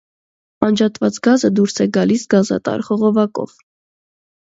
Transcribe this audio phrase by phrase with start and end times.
[0.67, 3.55] Անջատված գազը դուրս է գալիս գազատար խողովակով։